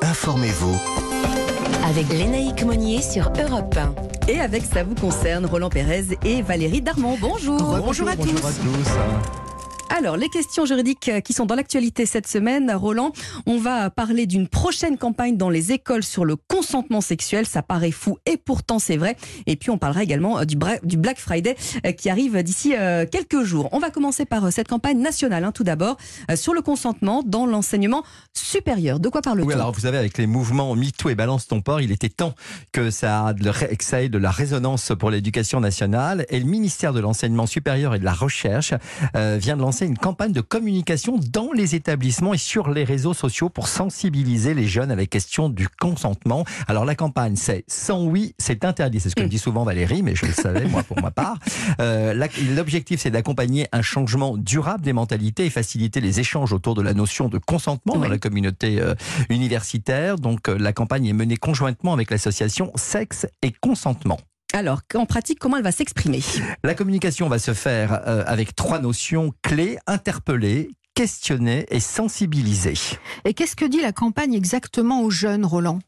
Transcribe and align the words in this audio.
Informez-vous. 0.00 0.80
Avec 1.84 2.08
Lénaïque 2.08 2.64
Monnier 2.64 3.02
sur 3.02 3.30
Europe 3.38 3.76
1. 3.76 4.30
Et 4.32 4.40
avec 4.40 4.64
Ça 4.64 4.82
vous 4.82 4.94
concerne, 4.94 5.44
Roland 5.44 5.68
Pérez 5.68 6.04
et 6.24 6.40
Valérie 6.40 6.80
Darmon. 6.80 7.18
Bonjour. 7.20 7.58
Bonjour, 7.58 8.08
à 8.08 8.16
tous. 8.16 8.32
Bonjour 8.32 8.46
à 8.46 8.52
tous. 8.52 9.45
Alors, 9.90 10.16
les 10.16 10.28
questions 10.28 10.66
juridiques 10.66 11.10
qui 11.24 11.32
sont 11.32 11.46
dans 11.46 11.54
l'actualité 11.54 12.06
cette 12.06 12.26
semaine, 12.26 12.72
Roland, 12.72 13.12
on 13.46 13.58
va 13.58 13.88
parler 13.88 14.26
d'une 14.26 14.48
prochaine 14.48 14.98
campagne 14.98 15.36
dans 15.36 15.48
les 15.48 15.72
écoles 15.72 16.02
sur 16.02 16.24
le 16.24 16.34
consentement 16.36 17.00
sexuel. 17.00 17.46
Ça 17.46 17.62
paraît 17.62 17.92
fou 17.92 18.18
et 18.26 18.36
pourtant 18.36 18.78
c'est 18.78 18.96
vrai. 18.96 19.16
Et 19.46 19.56
puis, 19.56 19.70
on 19.70 19.78
parlera 19.78 20.02
également 20.02 20.38
euh, 20.40 20.44
du, 20.44 20.56
Black 20.96 21.18
Friday 21.18 21.56
euh, 21.86 21.92
qui 21.92 22.10
arrive 22.10 22.42
d'ici 22.42 22.74
euh, 22.76 23.06
quelques 23.10 23.42
jours. 23.42 23.68
On 23.72 23.78
va 23.78 23.90
commencer 23.90 24.24
par 24.24 24.52
cette 24.52 24.68
campagne 24.68 25.00
nationale, 25.00 25.44
hein, 25.44 25.52
tout 25.52 25.64
d'abord, 25.64 25.96
sur 26.34 26.52
le 26.52 26.62
consentement 26.62 27.22
dans 27.24 27.46
l'enseignement 27.46 28.02
supérieur. 28.34 28.98
De 28.98 29.08
quoi 29.08 29.22
parle-t-on 29.22 29.46
Oui, 29.46 29.54
alors 29.54 29.72
vous 29.72 29.80
savez, 29.80 29.98
avec 29.98 30.18
les 30.18 30.26
mouvements 30.26 30.74
MeToo 30.74 31.10
et 31.10 31.14
Balance 31.14 31.46
ton 31.46 31.60
port, 31.60 31.80
il 31.80 31.92
était 31.92 32.08
temps 32.08 32.34
que 32.72 32.90
ça 32.90 33.32
ait 33.32 34.08
de 34.08 34.18
la 34.18 34.30
résonance 34.30 34.92
pour 34.98 35.10
l'éducation 35.10 35.60
nationale. 35.60 36.26
Et 36.28 36.40
le 36.40 36.46
ministère 36.46 36.92
de 36.92 37.00
l'Enseignement 37.00 37.46
supérieur 37.46 37.94
et 37.94 37.98
de 37.98 38.04
la 38.04 38.14
Recherche 38.14 38.74
vient 39.14 39.56
de 39.56 39.62
lancer 39.62 39.75
une 39.84 39.98
campagne 39.98 40.32
de 40.32 40.40
communication 40.40 41.18
dans 41.32 41.52
les 41.52 41.74
établissements 41.74 42.32
et 42.32 42.38
sur 42.38 42.70
les 42.70 42.84
réseaux 42.84 43.14
sociaux 43.14 43.48
pour 43.50 43.68
sensibiliser 43.68 44.54
les 44.54 44.66
jeunes 44.66 44.90
à 44.90 44.96
la 44.96 45.06
question 45.06 45.48
du 45.48 45.68
consentement. 45.68 46.44
Alors 46.68 46.84
la 46.84 46.94
campagne, 46.94 47.36
c'est 47.36 47.64
sans 47.68 48.04
oui, 48.04 48.34
c'est 48.38 48.64
interdit. 48.64 49.00
C'est 49.00 49.10
ce 49.10 49.14
que 49.14 49.22
me 49.22 49.28
dit 49.28 49.38
souvent 49.38 49.64
Valérie, 49.64 50.02
mais 50.02 50.14
je 50.14 50.26
le 50.26 50.32
savais 50.32 50.66
moi 50.66 50.82
pour 50.82 51.00
ma 51.02 51.10
part. 51.10 51.38
Euh, 51.80 52.14
L'objectif, 52.54 53.00
c'est 53.00 53.10
d'accompagner 53.10 53.66
un 53.72 53.82
changement 53.82 54.36
durable 54.36 54.82
des 54.82 54.92
mentalités 54.92 55.46
et 55.46 55.50
faciliter 55.50 56.00
les 56.00 56.20
échanges 56.20 56.52
autour 56.52 56.74
de 56.74 56.82
la 56.82 56.94
notion 56.94 57.28
de 57.28 57.38
consentement 57.38 57.96
dans 57.96 58.08
la 58.08 58.18
communauté 58.18 58.80
euh, 58.80 58.94
universitaire. 59.28 60.16
Donc 60.16 60.48
euh, 60.48 60.56
la 60.58 60.72
campagne 60.72 61.06
est 61.06 61.12
menée 61.12 61.36
conjointement 61.36 61.92
avec 61.92 62.10
l'association 62.10 62.72
Sexe 62.76 63.26
et 63.42 63.52
Consentement. 63.52 64.18
Alors, 64.56 64.80
en 64.94 65.04
pratique, 65.04 65.38
comment 65.38 65.58
elle 65.58 65.62
va 65.62 65.70
s'exprimer? 65.70 66.22
La 66.64 66.74
communication 66.74 67.28
va 67.28 67.38
se 67.38 67.52
faire 67.52 68.00
euh, 68.06 68.24
avec 68.26 68.56
trois 68.56 68.78
notions 68.78 69.34
clés 69.42 69.76
interpeller, 69.86 70.70
questionner 70.94 71.66
et 71.68 71.78
sensibiliser. 71.78 72.72
Et 73.26 73.34
qu'est-ce 73.34 73.54
que 73.54 73.66
dit 73.66 73.82
la 73.82 73.92
campagne 73.92 74.32
exactement 74.32 75.02
aux 75.02 75.10
jeunes, 75.10 75.44
Roland? 75.44 75.80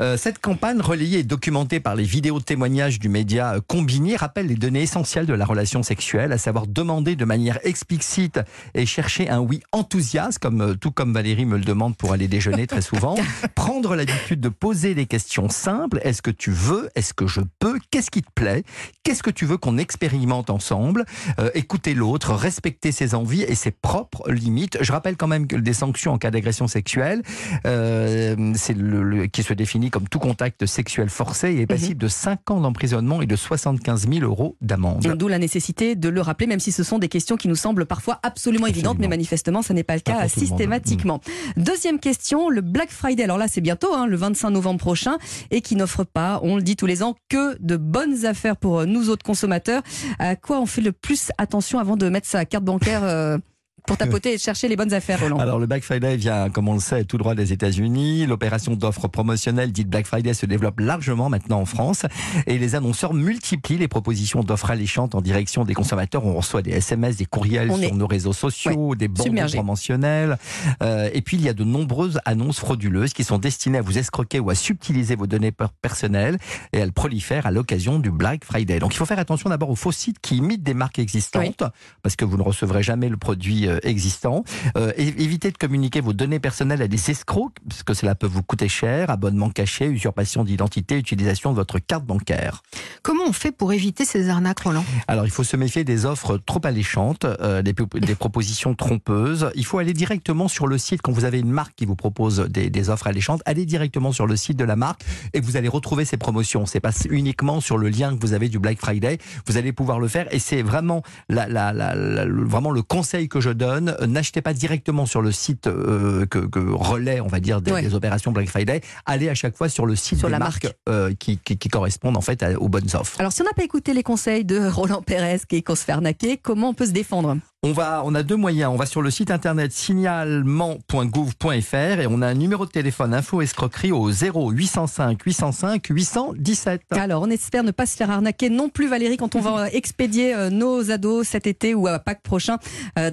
Euh, 0.00 0.16
cette 0.16 0.38
campagne, 0.38 0.80
relayée 0.80 1.20
et 1.20 1.24
documentée 1.24 1.80
par 1.80 1.94
les 1.94 2.04
vidéos 2.04 2.38
de 2.38 2.44
témoignages 2.44 2.98
du 2.98 3.08
média 3.08 3.56
Combini, 3.66 4.16
rappelle 4.16 4.46
les 4.46 4.54
données 4.54 4.82
essentielles 4.82 5.26
de 5.26 5.34
la 5.34 5.44
relation 5.44 5.82
sexuelle, 5.82 6.32
à 6.32 6.38
savoir 6.38 6.66
demander 6.66 7.16
de 7.16 7.24
manière 7.24 7.58
explicite 7.64 8.40
et 8.74 8.86
chercher 8.86 9.28
un 9.28 9.40
oui 9.40 9.60
enthousiaste, 9.72 10.38
comme, 10.38 10.60
euh, 10.60 10.74
tout 10.74 10.90
comme 10.90 11.12
Valérie 11.12 11.46
me 11.46 11.56
le 11.56 11.64
demande 11.64 11.96
pour 11.96 12.12
aller 12.12 12.28
déjeuner 12.28 12.66
très 12.66 12.82
souvent. 12.82 13.16
Prendre 13.54 13.96
l'habitude 13.96 14.40
de 14.40 14.48
poser 14.48 14.94
des 14.94 15.06
questions 15.06 15.48
simples. 15.48 16.00
Est-ce 16.02 16.22
que 16.22 16.30
tu 16.30 16.50
veux? 16.50 16.90
Est-ce 16.94 17.14
que 17.14 17.26
je 17.26 17.40
peux? 17.58 17.78
Qu'est-ce 17.90 18.10
qui 18.10 18.22
te 18.22 18.30
plaît? 18.34 18.64
Qu'est-ce 19.02 19.22
que 19.22 19.30
tu 19.30 19.46
veux 19.46 19.56
qu'on 19.56 19.78
expérimente 19.78 20.50
ensemble? 20.50 21.04
Euh, 21.38 21.50
Écouter 21.54 21.94
l'autre, 21.94 22.34
respecter 22.34 22.92
ses 22.92 23.14
envies 23.14 23.42
et 23.42 23.54
ses 23.54 23.70
propres 23.70 24.30
limites. 24.30 24.78
Je 24.80 24.92
rappelle 24.92 25.16
quand 25.16 25.28
même 25.28 25.46
que 25.46 25.56
des 25.56 25.72
sanctions 25.72 26.12
en 26.12 26.18
cas 26.18 26.30
d'agression 26.30 26.66
sexuelle, 26.66 27.22
c'est 27.64 28.76
le 28.76 29.26
qui 29.26 29.42
se 29.42 29.52
définit 29.64 29.88
comme 29.88 30.06
tout 30.06 30.18
contact 30.18 30.66
sexuel 30.66 31.08
forcé 31.08 31.52
et 31.52 31.62
est 31.62 31.66
passible 31.66 31.98
de 31.98 32.06
5 32.06 32.50
ans 32.50 32.60
d'emprisonnement 32.60 33.22
et 33.22 33.26
de 33.26 33.34
75 33.34 34.06
000 34.10 34.22
euros 34.22 34.58
d'amende. 34.60 35.16
D'où 35.16 35.26
la 35.26 35.38
nécessité 35.38 35.96
de 35.96 36.10
le 36.10 36.20
rappeler, 36.20 36.46
même 36.46 36.60
si 36.60 36.70
ce 36.70 36.82
sont 36.82 36.98
des 36.98 37.08
questions 37.08 37.38
qui 37.38 37.48
nous 37.48 37.54
semblent 37.54 37.86
parfois 37.86 38.20
absolument, 38.22 38.66
évidentes, 38.66 38.98
mais 38.98 39.08
manifestement, 39.08 39.62
ça 39.62 39.72
n'est 39.72 39.82
pas 39.82 39.94
le 39.94 40.00
cas 40.00 40.28
systématiquement. 40.28 41.22
Deuxième 41.56 41.98
question, 41.98 42.50
le 42.50 42.60
Black 42.60 42.90
Friday. 42.90 43.22
Alors 43.22 43.38
là, 43.38 43.48
c'est 43.48 43.62
bientôt, 43.62 43.94
hein, 43.94 44.06
le 44.06 44.16
25 44.16 44.50
novembre 44.50 44.80
prochain, 44.80 45.16
et 45.50 45.62
qui 45.62 45.76
n'offre 45.76 46.04
pas, 46.04 46.40
on 46.42 46.56
le 46.56 46.62
dit 46.62 46.76
tous 46.76 46.86
les 46.86 47.02
ans, 47.02 47.14
que 47.30 47.56
de 47.60 47.78
bonnes 47.78 48.26
affaires 48.26 48.58
pour 48.58 48.84
nous 48.84 49.08
autres 49.08 49.24
consommateurs. 49.24 49.80
À 50.18 50.36
quoi 50.36 50.60
on 50.60 50.66
fait 50.66 50.82
le 50.82 50.92
plus 50.92 51.30
attention 51.38 51.78
avant 51.78 51.96
de 51.96 52.10
mettre 52.10 52.26
sa 52.26 52.44
carte 52.44 52.64
bancaire 52.64 53.02
euh, 53.02 53.38
pour 53.86 53.98
tapoter 53.98 54.32
et 54.32 54.38
chercher 54.38 54.68
les 54.68 54.76
bonnes 54.76 54.94
affaires, 54.94 55.20
Roland 55.20 55.38
Alors, 55.38 55.58
le 55.58 55.66
Black 55.66 55.82
Friday 55.82 56.16
vient, 56.16 56.48
comme 56.48 56.68
on 56.68 56.74
le 56.74 56.80
sait, 56.80 57.04
tout 57.04 57.18
droit 57.18 57.34
des 57.34 57.52
États-Unis. 57.52 58.24
L'opération 58.26 58.76
d'offres 58.76 59.08
promotionnelles 59.08 59.72
dite 59.72 59.88
Black 59.88 60.06
Friday 60.06 60.32
se 60.32 60.46
développe 60.46 60.80
largement 60.80 61.28
maintenant 61.28 61.60
en 61.60 61.66
France. 61.66 62.06
Et 62.46 62.56
les 62.56 62.76
annonceurs 62.76 63.12
multiplient 63.12 63.76
les 63.76 63.88
propositions 63.88 64.42
d'offres 64.42 64.70
alléchantes 64.70 65.14
en 65.14 65.20
direction 65.20 65.64
des 65.64 65.74
consommateurs. 65.74 66.24
On 66.24 66.34
reçoit 66.34 66.62
des 66.62 66.70
SMS, 66.70 67.16
des 67.16 67.26
courriels 67.26 67.70
sur 67.74 67.94
nos 67.94 68.06
réseaux 68.06 68.32
sociaux, 68.32 68.94
des 68.94 69.08
bandes 69.08 69.52
promotionnelles. 69.52 70.38
Euh, 70.82 71.10
et 71.12 71.20
puis, 71.20 71.36
il 71.36 71.42
y 71.42 71.50
a 71.50 71.54
de 71.54 71.64
nombreuses 71.64 72.20
annonces 72.24 72.60
frauduleuses 72.60 73.12
qui 73.12 73.22
sont 73.22 73.38
destinées 73.38 73.78
à 73.78 73.82
vous 73.82 73.98
escroquer 73.98 74.40
ou 74.40 74.48
à 74.48 74.54
subtiliser 74.54 75.14
vos 75.14 75.26
données 75.26 75.52
personnelles. 75.82 76.38
Et 76.72 76.78
elles 76.78 76.92
prolifèrent 76.92 77.46
à 77.46 77.50
l'occasion 77.50 77.98
du 77.98 78.10
Black 78.10 78.44
Friday. 78.44 78.78
Donc, 78.78 78.94
il 78.94 78.96
faut 78.96 79.04
faire 79.04 79.18
attention 79.18 79.50
d'abord 79.50 79.68
aux 79.68 79.76
faux 79.76 79.92
sites 79.92 80.20
qui 80.20 80.36
imitent 80.36 80.62
des 80.62 80.74
marques 80.74 80.98
existantes, 80.98 81.64
parce 82.02 82.16
que 82.16 82.24
vous 82.24 82.38
ne 82.38 82.42
recevrez 82.42 82.82
jamais 82.82 83.10
le 83.10 83.18
produit 83.18 83.68
euh, 83.68 83.73
existants. 83.82 84.44
Euh, 84.76 84.92
évitez 84.96 85.50
de 85.50 85.56
communiquer 85.56 86.00
vos 86.00 86.12
données 86.12 86.40
personnelles 86.40 86.82
à 86.82 86.88
des 86.88 87.10
escrocs, 87.10 87.54
parce 87.68 87.82
que 87.82 87.94
cela 87.94 88.14
peut 88.14 88.26
vous 88.26 88.42
coûter 88.42 88.68
cher, 88.68 89.10
abonnement 89.10 89.50
caché, 89.50 89.86
usurpation 89.86 90.44
d'identité, 90.44 90.96
utilisation 90.98 91.50
de 91.50 91.56
votre 91.56 91.78
carte 91.78 92.04
bancaire. 92.04 92.62
Comment 93.02 93.24
on 93.26 93.32
fait 93.32 93.52
pour 93.52 93.72
éviter 93.72 94.04
ces 94.04 94.28
arnaques, 94.28 94.60
Roland? 94.60 94.84
Alors, 95.08 95.24
il 95.24 95.30
faut 95.30 95.44
se 95.44 95.56
méfier 95.56 95.84
des 95.84 96.06
offres 96.06 96.38
trop 96.38 96.60
alléchantes, 96.64 97.24
euh, 97.24 97.62
des, 97.62 97.74
propositions 98.14 98.74
trompeuses. 98.74 99.50
Il 99.54 99.64
faut 99.64 99.78
aller 99.78 99.92
directement 99.92 100.48
sur 100.48 100.66
le 100.66 100.78
site, 100.78 101.02
quand 101.02 101.12
vous 101.12 101.24
avez 101.24 101.40
une 101.40 101.50
marque 101.50 101.74
qui 101.74 101.86
vous 101.86 101.96
propose 101.96 102.48
des, 102.48 102.90
offres 102.90 103.06
alléchantes, 103.06 103.42
allez 103.46 103.66
directement 103.66 104.12
sur 104.12 104.26
le 104.26 104.36
site 104.36 104.58
de 104.58 104.64
la 104.64 104.76
marque 104.76 105.02
et 105.32 105.40
vous 105.40 105.56
allez 105.56 105.68
retrouver 105.68 106.04
ces 106.04 106.16
promotions. 106.16 106.66
C'est 106.66 106.80
pas 106.80 106.92
uniquement 107.08 107.60
sur 107.60 107.78
le 107.78 107.88
lien 107.88 108.14
que 108.14 108.20
vous 108.20 108.32
avez 108.32 108.48
du 108.48 108.58
Black 108.58 108.78
Friday, 108.78 109.18
vous 109.46 109.56
allez 109.56 109.72
pouvoir 109.72 109.98
le 109.98 110.08
faire 110.08 110.32
et 110.32 110.38
c'est 110.38 110.62
vraiment, 110.62 111.02
la, 111.28 111.94
vraiment 111.94 112.70
le 112.70 112.82
conseil 112.82 113.28
que 113.28 113.40
je 113.40 113.50
donne 113.50 113.63
n'achetez 114.06 114.42
pas 114.42 114.52
directement 114.52 115.06
sur 115.06 115.22
le 115.22 115.32
site 115.32 115.66
euh, 115.66 116.26
que, 116.26 116.38
relaie, 116.72 117.20
on 117.20 117.26
va 117.26 117.40
dire, 117.40 117.60
des, 117.60 117.94
opérations 117.94 118.32
Black 118.32 118.48
Friday. 118.48 118.80
Allez 119.06 119.28
à 119.28 119.34
chaque 119.34 119.56
fois 119.56 119.68
sur 119.68 119.86
le 119.86 119.96
site 119.96 120.22
de 120.22 120.28
la 120.28 120.38
marque, 120.38 120.68
euh, 120.88 121.12
qui, 121.14 121.38
correspondent 121.70 122.16
en 122.16 122.20
fait 122.20 122.44
aux 122.58 122.68
bonnes 122.68 122.88
offres. 122.94 123.18
Alors, 123.18 123.32
si 123.32 123.42
on 123.42 123.44
n'a 123.44 123.52
pas 123.52 123.64
écouté 123.64 123.94
les 123.94 124.02
conseils 124.02 124.44
de 124.44 124.68
Roland 124.68 125.02
Pérez, 125.02 125.40
qui 125.48 125.56
est 125.56 125.62
qu'on 125.62 125.74
se 125.74 125.84
fait 125.84 125.92
arnaquer, 125.92 126.36
comment 126.36 126.70
on 126.70 126.74
peut 126.74 126.86
se 126.86 126.92
défendre? 126.92 127.36
On, 127.64 127.72
va, 127.72 128.02
on 128.04 128.14
a 128.14 128.22
deux 128.22 128.36
moyens. 128.36 128.70
On 128.70 128.76
va 128.76 128.84
sur 128.84 129.00
le 129.00 129.10
site 129.10 129.30
internet 129.30 129.72
signalement.gouv.fr 129.72 131.74
et 131.74 132.06
on 132.06 132.20
a 132.20 132.26
un 132.26 132.34
numéro 132.34 132.66
de 132.66 132.70
téléphone 132.70 133.14
info 133.14 133.40
escroquerie 133.40 133.90
au 133.90 134.10
0 134.10 134.50
805 134.50 135.22
805 135.22 135.86
817. 135.88 136.82
Alors, 136.90 137.22
on 137.22 137.30
espère 137.30 137.64
ne 137.64 137.70
pas 137.70 137.86
se 137.86 137.96
faire 137.96 138.10
arnaquer 138.10 138.50
non 138.50 138.68
plus, 138.68 138.86
Valérie, 138.86 139.16
quand 139.16 139.34
on 139.34 139.40
va 139.40 139.68
expédier 139.72 140.34
euh, 140.34 140.50
nos 140.50 140.90
ados 140.90 141.26
cet 141.26 141.46
été 141.46 141.74
ou 141.74 141.86
à 141.86 141.98
Pâques 141.98 142.22
prochain 142.22 142.58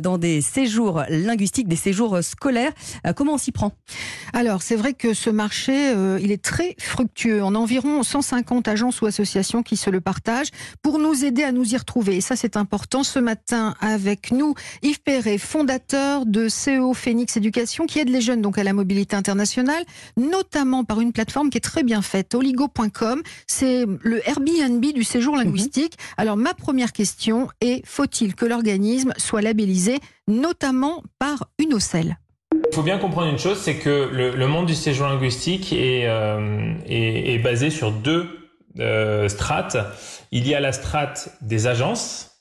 dans 0.01 0.17
des 0.17 0.41
séjours 0.41 1.03
linguistiques, 1.07 1.69
des 1.69 1.77
séjours 1.77 2.21
scolaires. 2.21 2.73
Euh, 3.07 3.13
comment 3.13 3.35
on 3.35 3.37
s'y 3.37 3.53
prend? 3.53 3.71
Alors, 4.33 4.61
c'est 4.61 4.75
vrai 4.75 4.93
que 4.93 5.13
ce 5.13 5.29
marché, 5.29 5.93
euh, 5.93 6.19
il 6.21 6.31
est 6.31 6.41
très 6.41 6.75
fructueux. 6.79 7.43
On 7.43 7.55
a 7.55 7.57
environ 7.57 8.01
150 8.03 8.67
agences 8.67 9.01
ou 9.01 9.05
associations 9.05 9.63
qui 9.63 9.77
se 9.77 9.89
le 9.89 10.01
partagent 10.01 10.51
pour 10.81 10.99
nous 10.99 11.25
aider 11.25 11.43
à 11.43 11.51
nous 11.51 11.73
y 11.73 11.77
retrouver. 11.77 12.17
Et 12.17 12.21
ça, 12.21 12.35
c'est 12.35 12.55
important. 12.57 13.03
Ce 13.03 13.19
matin, 13.19 13.75
avec 13.81 14.31
nous, 14.31 14.55
Yves 14.81 15.01
Perret, 15.01 15.37
fondateur 15.37 16.25
de 16.25 16.47
CEO 16.47 16.93
Phoenix 16.93 17.37
Éducation, 17.37 17.85
qui 17.85 17.99
aide 17.99 18.09
les 18.09 18.21
jeunes 18.21 18.41
donc 18.41 18.57
à 18.57 18.63
la 18.63 18.73
mobilité 18.73 19.15
internationale, 19.15 19.83
notamment 20.17 20.83
par 20.83 21.01
une 21.01 21.11
plateforme 21.11 21.49
qui 21.49 21.57
est 21.57 21.61
très 21.61 21.83
bien 21.83 22.01
faite, 22.01 22.33
oligo.com. 22.33 23.21
C'est 23.47 23.85
le 24.01 24.27
Airbnb 24.27 24.85
du 24.93 25.03
séjour 25.03 25.35
linguistique. 25.35 25.97
Mhm. 25.97 26.13
Alors, 26.17 26.37
ma 26.37 26.53
première 26.53 26.93
question 26.93 27.49
est, 27.59 27.85
faut-il 27.85 28.35
que 28.35 28.45
l'organisme 28.45 29.13
soit 29.17 29.41
labellisé 29.41 29.99
notamment 30.27 31.03
par 31.19 31.49
une 31.59 31.73
ocelle? 31.73 32.17
Il 32.53 32.75
faut 32.75 32.83
bien 32.83 32.97
comprendre 32.97 33.27
une 33.27 33.37
chose, 33.37 33.57
c'est 33.57 33.75
que 33.75 34.09
le, 34.11 34.47
monde 34.47 34.65
du 34.65 34.75
séjour 34.75 35.07
linguistique 35.07 35.73
est, 35.73 36.07
euh, 36.07 36.73
est, 36.85 37.37
basé 37.39 37.69
sur 37.69 37.91
deux 37.91 38.49
euh, 38.79 39.27
strates. 39.27 39.77
Il 40.31 40.47
y 40.47 40.55
a 40.55 40.59
la 40.59 40.71
strate 40.71 41.29
des 41.41 41.67
agences 41.67 42.31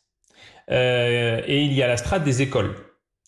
euh, 0.70 1.40
et 1.46 1.62
il 1.62 1.72
y 1.72 1.82
a 1.82 1.88
la 1.88 1.96
strate 1.96 2.22
des 2.22 2.42
écoles, 2.42 2.76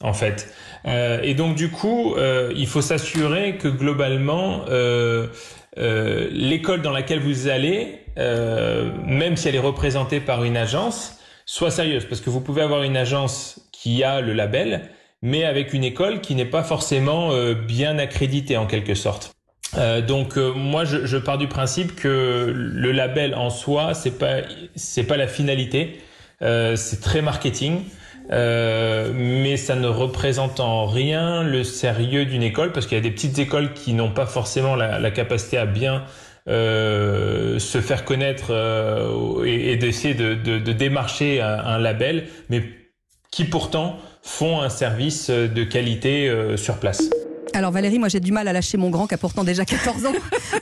en 0.01 0.13
fait. 0.13 0.55
et 0.85 1.35
donc 1.35 1.57
du 1.57 1.71
coup, 1.71 2.15
il 2.55 2.67
faut 2.69 2.83
s'assurer 2.83 3.57
que 3.57 3.69
globalement, 3.69 4.65
l'école 5.77 6.83
dans 6.83 6.93
laquelle 6.93 7.21
vous 7.21 7.49
allez, 7.49 7.99
même 8.17 9.37
si 9.37 9.49
elle 9.49 9.57
est 9.57 9.61
représentée 9.61 10.21
par 10.21 10.45
une 10.45 10.57
agence, 10.57 11.19
soit 11.47 11.73
sérieuse, 11.73 12.05
parce 12.05 12.21
que 12.21 12.31
vous 12.31 12.41
pouvez 12.41 12.63
avoir 12.63 12.85
une 12.85 12.97
agence 12.97 13.69
qui 13.73 14.05
a 14.05 14.21
le 14.21 14.33
label, 14.33 14.89
mais 15.23 15.45
avec 15.45 15.73
une 15.73 15.85
école 15.85 16.21
qui 16.21 16.35
n'est 16.35 16.45
pas 16.45 16.63
forcément 16.63 17.33
euh, 17.33 17.55
bien 17.55 17.99
accréditée 17.99 18.57
en 18.57 18.67
quelque 18.67 18.95
sorte. 18.95 19.33
Euh, 19.79 20.03
donc 20.03 20.37
euh, 20.37 20.53
moi 20.53 20.85
je, 20.85 21.07
je, 21.07 21.17
pars 21.17 21.39
du 21.39 21.49
principe 21.49 21.95
que 21.95 22.53
le 22.55 22.93
label 22.93 23.35
en 23.35 23.49
soi 23.49 23.95
c'est 23.95 24.19
pas 24.19 24.43
c'est 24.75 25.05
pas 25.05 25.17
la 25.17 25.27
finalité, 25.27 26.01
c'est 26.41 27.01
très 27.01 27.23
marketing. 27.23 27.85
Euh, 28.31 29.13
mais 29.15 29.57
ça 29.57 29.75
ne 29.75 29.89
représente 29.89 30.61
en 30.61 30.87
rien 30.87 31.43
le 31.43 31.65
sérieux 31.65 32.25
d'une 32.25 32.43
école 32.43 32.73
parce 32.73 32.87
qu'il 32.87 32.97
y 32.97 33.01
a 33.01 33.03
des 33.03 33.11
petites 33.11 33.39
écoles 33.39 33.73
qui 33.75 33.95
n'ont 33.95 34.13
pas 34.13 34.27
forcément 34.27 34.77
la, 34.77 34.99
la 34.99 35.11
capacité 35.11 35.59
à 35.59 35.67
bien 35.67 36.05
euh, 36.49 37.59
se 37.59 37.81
faire 37.81 38.05
connaître 38.05 38.49
euh, 38.51 39.45
et, 39.45 39.73
et 39.73 39.77
d'essayer 39.77 40.15
de, 40.15 40.35
de, 40.35 40.59
de, 40.59 40.73
démarcher 40.73 41.41
un, 41.41 41.79
label, 41.79 42.27
mais 42.49 42.63
qui 43.31 43.45
pourtant 43.45 43.97
font 44.23 44.61
un 44.61 44.69
service 44.69 45.31
de 45.31 45.65
qualité 45.65 46.29
euh, 46.29 46.57
sur 46.57 46.79
place. 46.79 47.03
Alors 47.55 47.71
Valérie, 47.71 47.99
moi 47.99 48.09
j'ai 48.09 48.19
du 48.21 48.33
mal 48.33 48.49
à 48.49 48.53
lâcher 48.53 48.79
mon 48.79 48.89
grand 48.89 49.07
qui 49.07 49.15
a 49.15 49.19
pourtant 49.19 49.45
déjà 49.45 49.65
14 49.65 50.07
ans. 50.07 50.13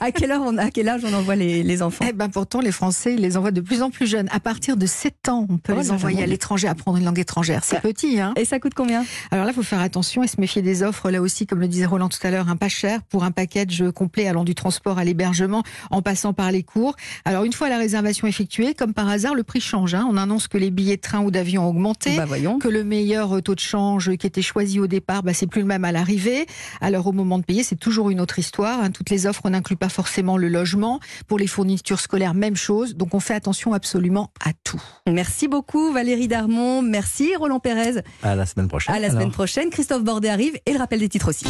à, 0.01 0.11
quelle 0.11 0.33
heure 0.33 0.43
on, 0.45 0.59
à 0.59 0.71
quel 0.71 0.89
âge 0.89 1.03
on 1.05 1.13
envoie 1.15 1.37
les, 1.37 1.63
les 1.63 1.83
enfants? 1.83 2.05
Eh 2.09 2.13
ben 2.13 2.29
pourtant 2.29 2.61
les 2.61 2.73
Français 2.73 3.15
ils 3.15 3.21
les 3.21 3.37
envoient 3.37 3.53
de 3.53 3.61
plus 3.61 3.83
en 3.83 3.91
plus 3.91 4.07
jeunes. 4.09 4.29
À 4.33 4.41
partir 4.41 4.77
de 4.77 4.87
7 4.87 5.29
ans, 5.29 5.47
on 5.49 5.57
peut 5.57 5.73
Oh 5.77 5.81
les 5.81 5.93
envoyer 5.93 6.23
à 6.25 6.27
l'étranger 6.27 6.67
apprendre 6.69 6.99
une 6.99 7.05
langue 7.05 7.19
étrangère. 7.21 7.63
C'est 7.65 7.81
petit, 7.81 8.21
hein 8.21 8.35
Et 8.37 8.45
ça 8.45 8.59
coûte 8.59 8.75
combien? 8.75 9.05
Alors 9.31 9.45
là, 9.45 9.53
il 9.53 9.55
faut 9.55 9.63
faire 9.63 9.81
attention 9.81 10.25
et 10.25 10.27
se 10.27 10.41
méfier 10.41 10.63
des 10.63 10.83
offres. 10.83 11.11
Là 11.11 11.23
aussi, 11.23 11.47
comme 11.47 11.61
le 11.61 11.69
disait 11.69 11.87
Roland 11.87 12.09
tout 12.09 12.19
à 12.25 12.31
l'heure, 12.31 12.49
un 12.49 12.57
pas 12.57 12.69
cher 12.69 13.01
pour 13.09 13.23
un 13.25 13.31
package 13.31 13.85
complet 13.95 14.27
allant 14.27 14.45
du 14.45 14.55
transport 14.57 14.99
à 14.99 15.05
l'hébergement 15.05 15.63
en 15.91 16.03
passant 16.03 16.33
par 16.33 16.51
les 16.51 16.65
cours. 16.65 16.97
Alors 17.25 17.45
une 17.45 17.53
fois 17.53 17.69
la 17.69 17.79
réservation 17.79 18.27
effectuée, 18.27 18.75
comme 18.75 18.95
par 18.95 19.09
hasard, 19.09 19.35
le 19.35 19.45
prix 19.45 19.61
change. 19.61 19.95
hein. 19.95 20.07
On 20.11 20.17
annonce 20.17 20.49
que 20.49 20.59
les 20.59 20.71
billets 20.71 20.97
de 20.97 21.03
train 21.03 21.21
ou 21.21 21.31
d'avion 21.31 21.65
ont 21.65 21.69
augmenté. 21.71 22.17
Bah 22.17 22.25
voyons. 22.27 22.59
que 22.59 22.69
le 22.69 22.83
meilleur 22.85 23.41
taux 23.43 23.55
de 23.55 23.61
change 23.61 24.17
qui 24.17 24.27
était 24.27 24.43
choisi 24.43 24.81
au 24.81 24.89
départ, 24.89 25.23
bah, 25.23 25.33
c'est 25.35 25.47
plus 25.47 25.61
le 25.63 25.69
même 25.69 25.85
à 25.85 25.93
l'arrivée. 25.93 26.47
Alors 26.81 27.07
au 27.07 27.13
moment 27.13 27.39
de 27.39 27.45
payer, 27.45 27.63
c'est 27.63 27.77
toujours 27.77 28.11
une 28.11 28.21
autre 28.21 28.39
histoire. 28.39 28.81
hein. 28.81 28.91
Toutes 28.91 29.11
les 29.11 29.27
offres 29.27 29.49
n'incluent 29.49 29.77
pas 29.77 29.89
forcément 29.89 30.37
le 30.37 30.49
logement. 30.49 31.01
Pour 31.27 31.39
les 31.39 31.47
fournitures 31.47 32.01
scolaires, 32.01 32.35
même 32.35 32.57
chose. 32.57 32.97
Donc 32.97 33.15
on 33.15 33.21
fait 33.21 33.35
attention 33.35 33.73
absolument 33.73 34.31
à 34.45 34.51
tout. 34.65 34.81
Merci 35.09 35.49
beaucoup 35.49 35.93
Valérie 35.93 36.29
Darmon, 36.29 36.83
merci 36.83 37.35
Roland 37.37 37.61
Pérez. 37.61 38.03
À 38.23 38.35
la 38.35 38.47
semaine 38.47 38.69
prochaine. 38.69 38.95
À 38.95 38.99
la 38.99 39.07
alors. 39.09 39.21
semaine 39.21 39.33
prochaine, 39.33 39.71
Christophe 39.71 40.05
Bordet 40.05 40.29
arrive 40.29 40.57
et 40.67 40.73
le 40.73 40.79
rappel 40.79 41.01
des 41.01 41.09
titres 41.09 41.29
aussi. 41.31 41.45